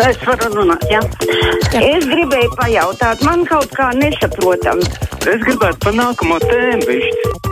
[0.00, 1.02] Es varu runāt, jā.
[1.74, 1.80] jā.
[1.84, 4.80] Es gribēju pajautāt, man kaut kā nesaprotam.
[5.20, 7.51] Es gribētu pa nākamo tēmu višķi.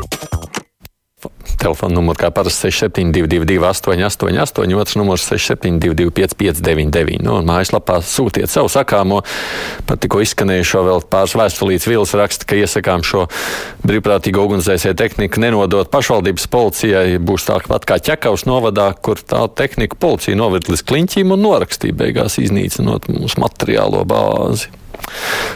[1.60, 8.70] Telefona numurs kā parasti 6722, 888, otrs numurs 6722, 559, nu, un mājaslapā sūtiet savu
[8.72, 9.20] sakāmo.
[9.88, 13.26] Par tikko izskanējušo vēl pāris vēstulītes vīles raksta, ka iesakām šo
[13.84, 17.20] brīvprātīgo ugunsdzēsēju tehniku nenodot pašvaldības policijai.
[17.20, 22.40] Būs tāpat kā ķekaus novadā, kur tā tehnika policija noved līdz kliņķīm un norakstīja beigās
[22.40, 24.79] iznīcinot mūsu materiālo bāzi.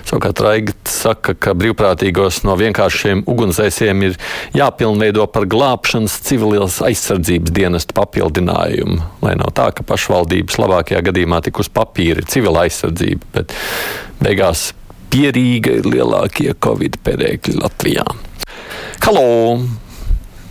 [0.05, 4.17] Savukārt Raigts saka, ka brīvprātīgos no vienkāršiem ugunsdzēsiem ir
[4.57, 9.01] jāpilnveido par glābšanas civilās aizsardzības dienestu papildinājumu.
[9.25, 13.55] Lai nav tā, ka pašvaldības labākajā gadījumā tik uz papīra ir civila aizsardzība, bet
[14.23, 14.73] beigās
[15.15, 18.07] pierīga ir lielākie Covid perēkļi Latvijā.
[19.05, 19.61] Halo!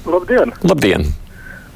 [0.07, 0.53] Labdien!
[0.63, 1.05] Labdien!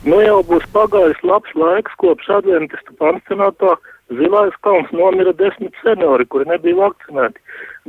[0.08, 3.74] Nu jau būs pagājis labs laiks kopš adventistu pansionātā
[4.08, 7.42] Zilais kalns nomira desmit seniori, kuri nebija vakcinēti.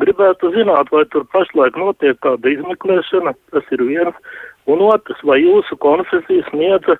[0.02, 4.16] Gribētu zināt, vai tur pašlaik notiek kāda izmeklēšana, tas ir viens,
[4.66, 6.98] un otrs, vai jūsu konfesija sniedza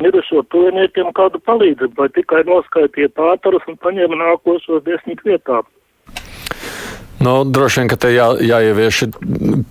[0.00, 5.66] mirušo tuviniekiem kādu palīdzību, vai tikai noskaitīja pātarus un paņēma nākošos desmit vietām.
[7.20, 9.02] Nu, droši vien, ka te jā, jāievieš,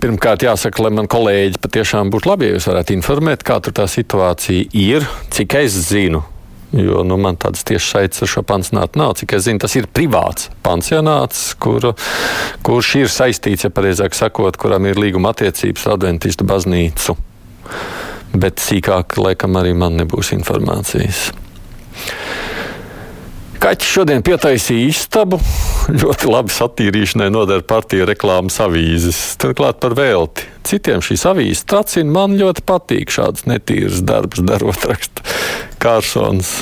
[0.03, 3.87] pirmkārt jāsaka, lai man kolēģi patiešām būtu labi, ja jūs varētu informēt, kā tur tā
[3.89, 6.21] situācija ir, cik es zinu.
[6.75, 9.15] Jo nu, man tādas tiešas saites ar šo pansionātu nav.
[9.17, 11.91] Cik es zinu, tas ir privāts pansionāts, kur,
[12.65, 17.17] kurš ir saistīts, ja pareizāk sakot, kuram ir līguma attiecības ar Adventistu baznīcu.
[18.37, 21.31] Bet sīkāk, laikam, arī man nebūs informācijas.
[23.59, 25.41] Kaķis šodien pietaisīja istabu.
[26.01, 29.19] Ļoti labi satīrīšanai noder partija reklāmas avīzes.
[29.41, 30.45] Turklāt par velti.
[30.67, 32.11] Citiem šīs avīzes tracina.
[32.13, 35.25] Man ļoti patīk šāds netīrs darbs, darot raksta
[35.81, 36.59] Kārsons.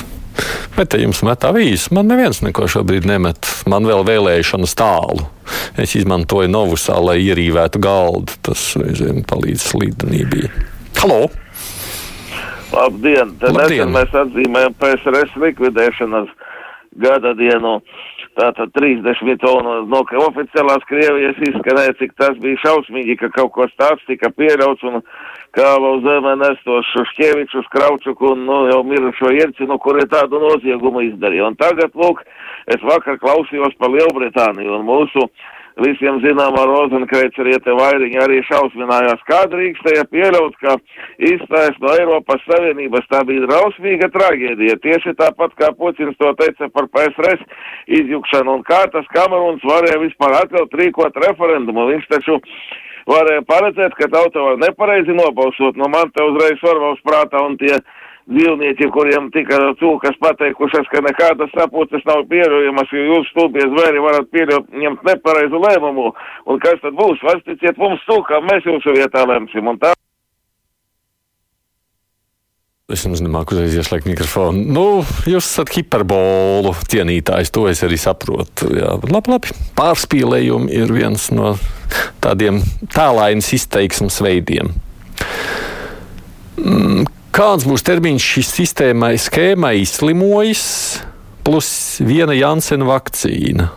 [0.76, 1.90] Bet te jums met avīzes.
[1.92, 3.48] Man neviens neko šobrīd nemet.
[3.68, 5.26] Man vēl vēlēšanas tālu.
[5.80, 8.38] Es izmantoju novusā, lai ierīvētu galdu.
[8.46, 10.48] Tas reizēm palīdz slīdenībā.
[11.02, 11.26] Halo!
[12.72, 13.32] Labdien!
[13.40, 13.90] Te Labdien.
[13.92, 16.30] mēs atzīmējam PSRS likvidēšanas
[17.02, 17.78] gada dienu.
[18.38, 24.04] Tātad 30 tonu no oficiālās Krievijas izskanēja, cik tas bija šausmīgi, ka kaut ko tāds
[24.06, 25.00] tika pieļauts un
[25.58, 31.50] kāva uz zeme nestos Šuškevičus, Kraučuku un nu, jau mirušo Iercinu, kuri tādu noziegumu izdarīja.
[31.50, 32.22] Un tagad, lūk,
[32.70, 35.26] es vakar klausījos par Lielbritāniju un mūsu
[35.82, 40.76] visiem zināmā Rozenkreiceriete vairiņa arī šausminājās, kā drīkstēja pieļaut, ka
[41.30, 43.06] izstājas no Eiropas Savienības.
[43.12, 47.46] Tā bija drausmīga traģēdija, tieši tāpat kā Puķins to teica par PSRS
[48.00, 51.88] izjukšanu, un kā tas Kameruns varēja vispār atļaut rīkot referendumu.
[51.92, 52.40] Viņš taču
[53.08, 57.78] varēja paredzēt, ka tauta var nepareizi nobalsot, no man te uzreiz varvals prātā un tie
[58.28, 64.28] dzīvnieki, kuriem tika cūkas pateikušas, ka nekādas sapulces nav pieļaujamas, jo jūs stulbie zvēri varat
[64.34, 66.10] pieņemt nepareizu lēmumu.
[66.48, 67.24] Un kas tad būs?
[67.24, 69.68] Vasticiet mums cūkām, mēs jūsu vietā lemsim.
[69.68, 69.94] Un tā
[72.88, 74.62] Es jums nemāku uzreiz ieslēgt mikrofonu.
[74.72, 74.84] Nu,
[75.28, 78.70] jūs esat hiperbolu cienītājs, to es arī saprotu.
[78.72, 79.52] Jā, labi, labi.
[79.76, 81.50] Pārspīlējumi ir viens no
[82.24, 84.72] tādiem tēlainas izteiksmes veidiem.
[87.38, 90.62] Kāds būs termiņš šīs sistēmai, schēmai izslimojas,
[91.46, 91.68] plus
[92.02, 93.68] viena Jansena vakcīna?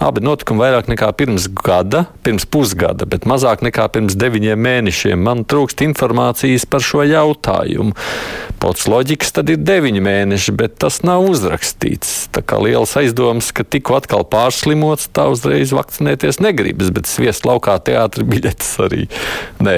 [0.00, 5.20] Abi notikumi vairāk nekā pirms gada, pirms pusgada, bet mazāk nekā pirms deviņiem mēnešiem.
[5.20, 7.92] Man trūkst informācijas par šo jautājumu.
[8.60, 12.30] Pēc loģikas tad ir deviņi mēneši, bet tas nav uzrakstīts.
[12.32, 17.76] Tā kā liels aizdoms, ka tikko atkal pārslimots, tā uzreiz vakcinēties negribas, bet sviest laukā
[17.84, 19.04] teātris biļetes arī.
[19.60, 19.76] Nē,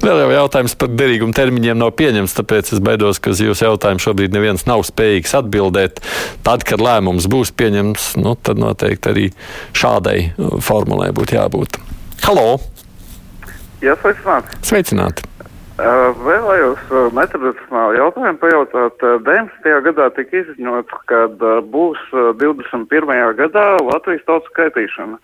[0.00, 4.04] vēl jau jautājums par derīgumu termiņiem nav pieņemts, tāpēc es baidos, ka uz jūsu jautājumu
[4.06, 6.00] šobrīd neviens nav spējīgs atbildēt.
[6.48, 9.28] Tad, kad lēmums būs pieņemts, nu, tad noteikti arī
[9.76, 10.32] šādai
[10.64, 11.80] formulē būtu jābūt.
[12.26, 12.58] Halo!
[13.84, 14.58] Jā, sveicināti!
[14.66, 15.28] Sveicināti!
[15.78, 19.04] Uh, vēlējos uh, netradicionāli jautājumu pajautāt.
[19.06, 19.68] Uh, 19.
[19.86, 23.12] gadā tika izziņots, ka uh, būs uh, 21.
[23.38, 25.20] gadā Latvijas tautas skaitīšana.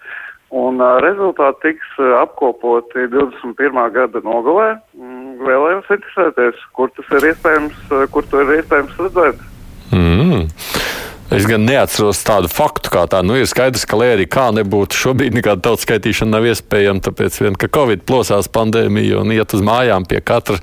[0.55, 3.83] Un uh, rezultāti tiks uh, apkopoti 21.
[3.97, 4.69] gada nogalē.
[4.95, 9.43] Mm, vēlējos interesēties, kur tas ir iespējams, uh, kur to ir iespējams redzēt.
[9.91, 10.47] Mm.
[11.33, 13.23] Es gan neatceros tādu faktu, kā tā.
[13.25, 17.01] Nu, ir skaidrs, ka, lai arī kā nebūtu, šobrīd nekāda tautas skaitīšana nav iespējama.
[17.07, 20.61] Tāpēc, vien, ka Covid plosās pandēmija un iet uz mājām pie katra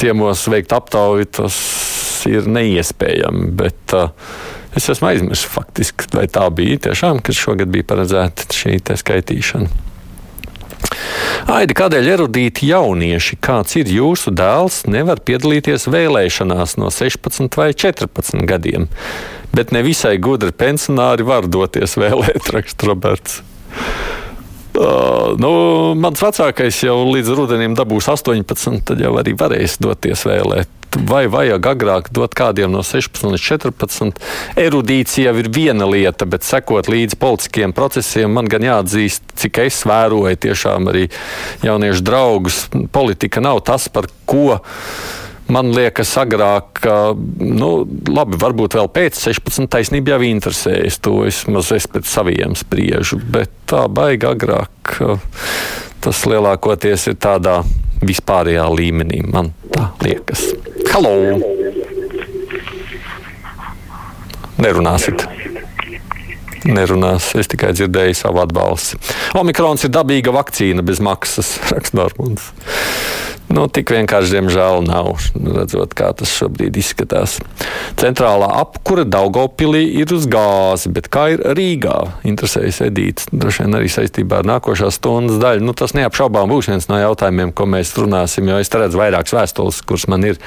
[0.00, 1.60] ciemos veikt aptauju, tas
[2.30, 3.50] ir neiespējami.
[3.60, 4.08] Bet, uh,
[4.76, 9.88] es esmu aizmirsis faktiski, vai tā bija tiešām, ka šogad bija paredzēta šī skaitīšana.
[11.50, 18.46] Aidi, kādēļ erudīti jaunieši, kāds ir jūsu dēls, nevar piedalīties vēlēšanās no 16 vai 14
[18.48, 18.88] gadiem?
[19.54, 23.40] Bet ne visai gudri pensionāri var doties vēlēt, raksta Roberts.
[24.70, 25.50] Uh, nu,
[25.98, 30.70] mans vecākais jau līdz rudenim dabūs 18, tad jau arī varēs doties vēlēt.
[31.06, 34.22] Vai vajag agrāk dot kādiem no 16 līdz 14?
[34.58, 39.82] Erudīcija jau ir viena lieta, bet sekot līdzi politiskiem procesiem, man gan jāatzīst, cik es
[39.86, 41.06] vēroju tiešām arī
[41.66, 42.64] jauniešu draugus.
[42.94, 44.58] Politika nav tas, par ko
[45.52, 46.82] man liekas, agrāk,
[47.40, 47.70] nu,
[48.08, 51.00] labi, varbūt vēl pēc 16 taisnība jau interesējas.
[51.04, 51.44] To es
[51.90, 54.96] pēc saviem spriežu, bet tā baigā agrāk.
[56.00, 57.60] Tas lielākoties ir tādā
[58.00, 60.46] vispārējā līmenī, man tā liekas.
[60.94, 61.14] Halo!
[64.60, 65.26] Nerunāsit!
[66.68, 67.30] Nerunās.
[67.40, 68.98] Es tikai dzirdēju savu atbalstu.
[69.40, 72.50] Omikrons ir dabīga vakcīna bez maksas, raksta Normons.
[73.50, 75.08] Nu, tik vienkārši, diemžēl, nav.
[75.34, 77.40] Redzot, kā tas šobrīd izskatās.
[77.98, 81.96] Centrālā apkure Daugopilī ir uz gāzi, bet kā ir Rīgā?
[82.30, 85.66] Interesējas Edīts, droši vien arī saistībā ar nākošās stundas daļu.
[85.66, 89.82] Nu, tas neapšaubām būs viens no jautājumiem, ko mēs runāsim, jo es redzu vairākas vēstules,
[89.82, 90.38] kuras man ir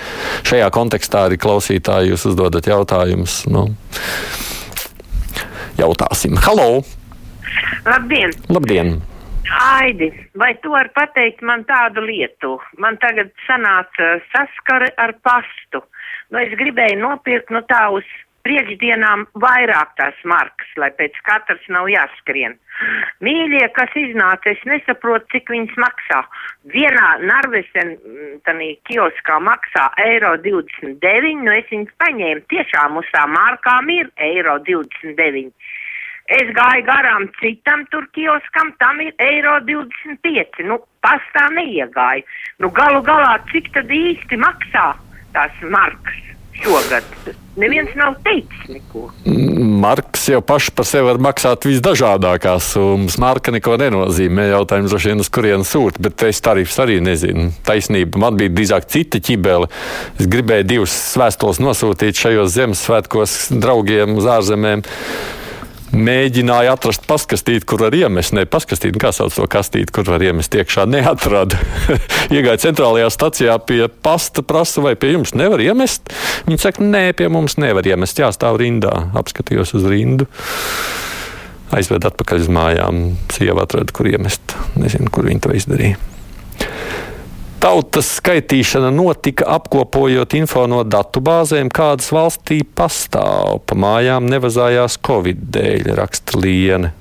[0.48, 2.14] šajā kontekstā arī klausītāji.
[2.14, 3.42] Jūs uzdodat jautājumus.
[3.52, 3.68] Nu,
[5.76, 6.40] jautāsim.
[6.48, 6.86] Halo!
[7.84, 8.32] Labdien!
[8.48, 9.02] Labdien!
[9.54, 12.58] Aidi, vai tu vari pateikt man tādu lietu?
[12.82, 15.84] Man tagad sanāca saskare ar pastu.
[16.32, 18.08] Nu, es gribēju nopirkt no tā uz
[18.44, 22.58] priekšdienām vairāk tās markas, lai pēc katras nav jāskrien.
[23.24, 26.24] Mīļie, kas iznāca, es nesaprotu, cik viņas maksā.
[26.74, 27.94] Vienā Narvesen,
[28.48, 34.58] tanī kioskā maksā eiro 29, nu es viņas paņēmu, tiešām uz tā markām ir eiro
[34.68, 35.54] 29.
[36.31, 40.64] Es gāju garām citam tur kioskam, tam ir eiro 25.
[40.70, 42.24] Nu, pastā neiegāju.
[42.64, 44.94] Nu, galu galā, cik tad īsti maksā
[45.36, 46.22] tās markas
[46.64, 47.04] šogad?
[47.60, 49.10] Neviens nav teicis neko.
[49.84, 53.19] Marks jau paši par sevi var maksāt visdažādākās summas.
[53.22, 54.48] Marka neko nenozīmē.
[54.54, 57.52] Jautājums droši vien, uz kurienes sūta, bet es tarifus arī nezinu.
[57.68, 59.68] Taisnība, man bija drīzāk cita ķibele.
[60.16, 64.88] Es gribēju divas vēstules nosūtīt šajos Ziemassvētkos draugiem uz ārzemēm
[65.94, 68.34] mēģināja atrast paskastīti, kur var iemest.
[68.36, 70.86] Ne paskastīti, kā sauc to kastīti, kur var iemest iekšā.
[70.90, 71.60] Neatrada.
[72.36, 76.13] Iegāja centrālajā stacijā pie pasta, prasa, vai pie jums nevar iemest.
[76.48, 78.22] Viņi saka, nē, pie mums nevar iemest.
[78.22, 78.94] Jāstāv rindā.
[79.19, 80.30] Apskatījos uz rindu.
[81.74, 83.06] Aizved atpakaļ uz mājām.
[83.34, 84.57] Sieva atrada, kur iemest.
[84.80, 86.01] Nezinu, kur viņi to izdarīja.
[87.63, 93.62] Tautas skaitīšana notika apkopojot info no datubāzēm, kādas valstī pastāv.
[93.63, 96.92] Pa mājām nevazājās Covid dēļ, raksta Liene.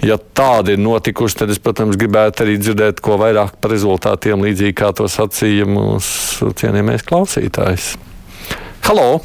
[0.00, 4.78] Ja tāda ir notikusi, tad es, protams, gribētu arī dzirdēt ko vairāk par rezultātiem, līdzīgi
[4.80, 7.92] kā to sacīja mūsu cienījamais klausītājs.
[8.88, 9.20] Halo!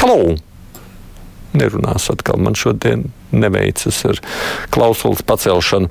[0.00, 0.20] Halo!
[1.52, 4.20] Nerunās atkal man šodien neveicas ar
[4.74, 5.90] klausulas pacelšanu.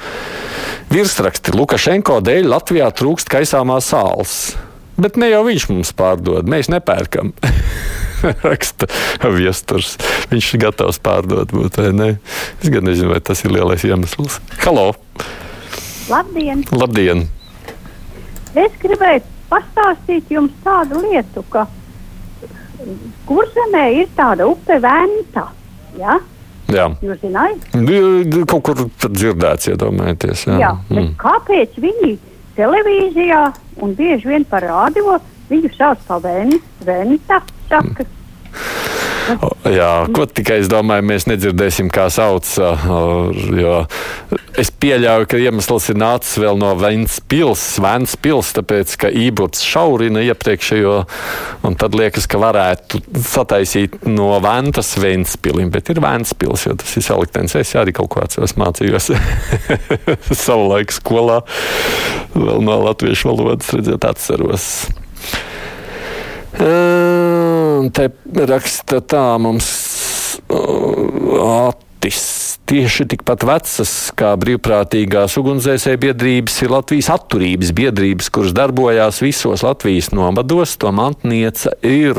[0.90, 4.56] Virsraksti Lukašenko dēļ Latvijā trūkst kaisāmā sāls.
[5.00, 7.32] Bet ne jau viņš mums pārdod, mēs nepērkam.
[8.50, 8.90] Raksta
[9.32, 9.96] viesturs.
[10.32, 12.10] Viņš ir gatavs pārdot, vai ne?
[12.60, 14.42] Es gan nezinu, vai tas ir lielais iemesls.
[14.66, 14.92] Halo!
[16.10, 16.66] Labdien!
[16.74, 17.28] Labdien!
[18.58, 21.68] Es gribēju pastāstīt jums tādu lietu, ka
[23.30, 25.50] kurzemē ir tāda upe Venta.
[26.00, 26.18] Ja?
[26.70, 26.86] Jā.
[27.04, 27.66] Jūs zināt?
[28.50, 30.46] Kaut kur dzirdēts, iedomājieties.
[30.50, 31.12] Jā, jā mm.
[31.22, 32.14] kāpēc viņi
[32.60, 33.42] televīzijā
[33.84, 35.18] un bieži vien par rādio
[35.50, 36.24] viņu sauc par
[36.86, 37.42] Venita?
[37.70, 38.06] Saka,
[39.80, 42.50] Jā, ko tikai es domāju, mēs nedzirdēsim, kā sauc.
[43.60, 43.84] Jo
[44.60, 50.96] es pieļauju, ka iemesls ir nācis vēl no Ventspils, Ventspils, tāpēc, ka ībuts šaurina iepriekšējo,
[51.68, 57.06] un tad liekas, ka varētu sataisīt no Ventas Ventspilim, bet ir Ventspils, jo tas ir
[57.06, 57.56] saliktens.
[57.60, 59.12] Es arī kaut ko atceros, mācījos
[60.46, 61.42] savulaik skolā,
[62.36, 64.70] vēl no latviešu valodas, redzēt, atceros.
[67.88, 68.10] Te
[68.50, 69.70] raksta tā mums
[72.00, 79.66] Atis tieši tikpat vecas kā brīvprātīgās ugunsdzēsēju biedrības ir Latvijas atturības biedrības, kuras darbojās visos
[79.68, 80.78] Latvijas nomados.
[80.80, 82.16] To mantnieca ir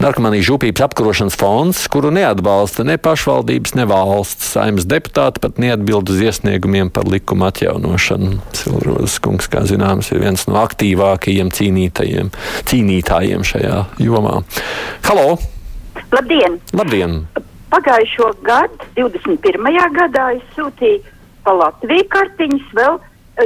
[0.00, 4.54] Narkomanijas žūpības apkarošanas fonds, kuru neatbalsta ne pašvaldības, ne valsts.
[4.56, 8.40] Saimnes deputāti pat neatbild uz iesniegumiem par likuma atjaunošanu.
[8.56, 14.40] Silrozes kungs, kā zināms, ir viens no aktīvākajiem cīnītājiem šajā jomā.
[15.04, 15.34] Halo!
[16.16, 16.62] Labdien!
[16.72, 17.26] Labdien!
[17.74, 19.64] Pagājušo gadu, 21.
[19.96, 21.00] gadā, es sūtīju
[21.42, 23.00] pa Latviju kartiņas vēl,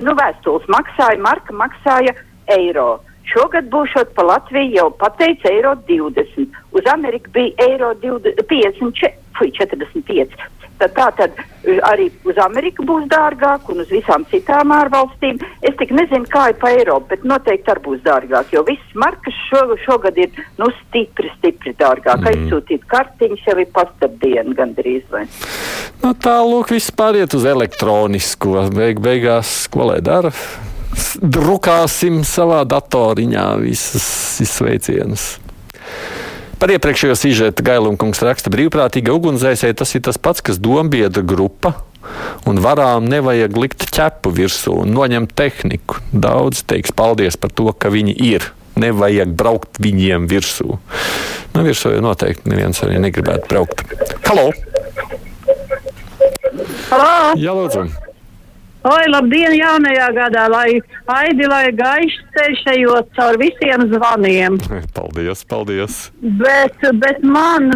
[0.05, 2.13] nu, vēstules maksāja, marka maksāja
[2.53, 2.99] eiro.
[3.33, 9.49] Šogad būšot pa Latviju jau pateica eiro 20, uz Ameriku bija eiro 20, 54, fui,
[9.57, 10.37] 45.
[10.79, 11.39] Tad tā tad
[11.89, 15.41] arī uz Ameriku būs dārgāk un uz visām citām ārvalstīm.
[15.67, 19.35] Es tik nezinu, kā ir pa Eiropu, bet noteikti arī būs dārgāk, jo viss markas
[19.49, 22.23] šo, šogad ir nu, stipri, stipri dārgāk.
[22.23, 22.31] Mm.
[22.31, 25.25] Aizsūtīt kartiņas jau ir pastardiena gandrīz vai.
[26.05, 28.69] Nu, Tālāk viss pāriet uz elektronisko.
[28.75, 30.31] Beig, beigās, ko lai dara?
[31.19, 34.09] Drukāsim savā datoriņā visas
[34.47, 35.29] izsveicienus.
[36.59, 39.77] Par iepriekšējo sižetu Gailunkungs raksta brīvprātīga ugunsdzēsēji.
[39.79, 41.77] Tas ir tas pats, kas dombiedra grupa.
[42.51, 46.01] Un varām nevajag likt ķepu virsū un noņemt tehniku.
[46.11, 48.49] Daudz teiks paldies par to, ka viņi ir.
[48.79, 50.81] Nevajag braukt viņiem virsū.
[51.55, 53.87] Nu, virsū jau noteikti neviens arī negribētu braukt.
[54.27, 54.51] Halo!
[56.91, 57.39] Halo!
[57.39, 58.08] Jā, lūdzu!
[58.87, 60.77] Oi, labdien, jaunajā gadā, lai
[61.11, 64.59] aidi, lai gaišs ceļš ejot caur visiem zvaniem.
[64.97, 65.97] Paldies, paldies.
[66.39, 67.73] Bet, bet man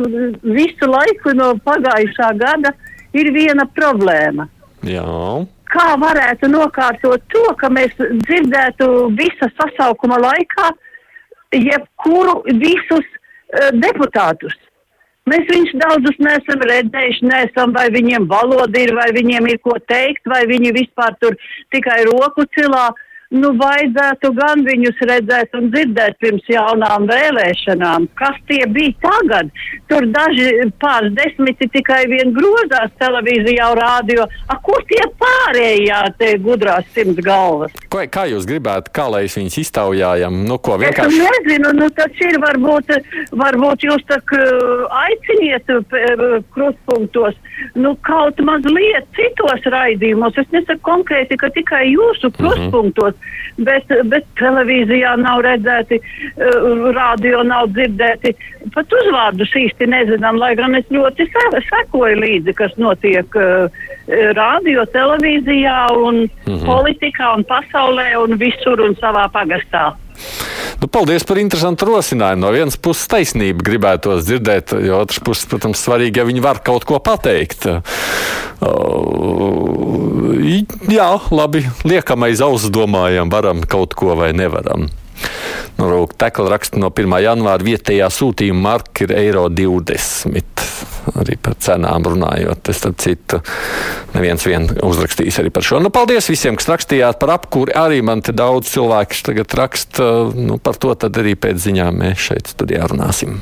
[0.46, 2.70] visu laiku no pagājušā gada
[3.18, 4.46] ir viena problēma.
[4.86, 5.42] Jā.
[5.72, 10.70] Kā varētu nokārtot to, ka mēs dzirdētu visa sasaukuma laikā
[11.56, 14.54] jebkuru visus uh, deputātus?
[15.30, 20.26] Mēs viņus daudzus neesam redzējuši, neesam, vai viņiem valoda ir, vai viņiem ir ko teikt,
[20.26, 21.36] vai viņi vispār tur
[21.74, 22.88] tikai roku cilā.
[23.32, 28.10] Nu, vajadzētu gan viņus redzēt un dzirdēt pirms jaunām vēlēšanām.
[28.18, 29.48] Kas tie bija tagad?
[29.88, 30.50] Tur daži
[30.82, 34.26] pāris desmiti tikai vien grozās televīzijā rādio.
[34.52, 37.72] A, kur tie pārējā te gudrās simts galvas?
[37.88, 40.42] Ko, kā jūs gribētu, kā lai viņus iztaujājam?
[40.44, 41.22] Nu, ko vienkārši?
[41.24, 42.92] Es nezinu, nu tas ir varbūt,
[43.32, 44.20] varbūt jūs tā
[45.06, 45.72] aiciniet
[46.52, 47.40] krustpunktos,
[47.80, 50.36] nu kaut mazliet citos raidījumos.
[50.36, 53.16] Es nesaku konkrēti, ka tikai jūsu krustpunktos.
[53.16, 53.21] Mm -hmm
[53.58, 58.34] bet, bet televīzijā nav redzēti, uh, rādio nav dzirdēti.
[58.74, 61.28] Pat uzvārdus īsti nezinām, lai gan es ļoti
[61.68, 63.82] sekoju līdzi, kas notiek uh,
[64.38, 66.64] rādio, televīzijā un -hmm.
[66.66, 69.92] politikā un pasaulē un visur un savā pagastā.
[70.82, 72.42] Nu, paldies par interesantu rosinājumu.
[72.42, 76.84] No vienas puses taisnība gribētos dzirdēt, jo otrs puses, protams, svarīgi, ja viņi var kaut
[76.88, 77.68] ko pateikt.
[77.70, 77.82] Uh,
[80.92, 84.88] jā, labi, liekam aiz auss domājam, varam kaut ko vai nevaram.
[85.78, 87.14] Nu, Rūk, tekla raksta no 1.
[87.24, 90.66] janvāra vietējā sūtījuma marka ir eiro 20.
[91.18, 93.40] Arī par cenām runājot, es tad citu
[94.12, 95.80] neviens vien uzrakstījis arī par šo.
[95.82, 97.74] Nu, paldies visiem, kas rakstījāt par apkūri.
[97.78, 102.28] Arī man te daudz cilvēku tagad raksta nu, par to, tad arī pēc ziņām mēs
[102.30, 103.40] šeit studijā runāsim.